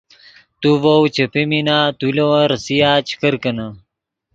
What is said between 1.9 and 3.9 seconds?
تو لے ون ریسیا چے کرکینے